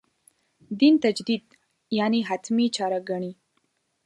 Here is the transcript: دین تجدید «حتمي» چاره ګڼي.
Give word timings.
دین 0.79 0.95
تجدید 1.03 1.45
«حتمي» 2.29 2.67
چاره 2.75 2.99
ګڼي. 3.09 3.31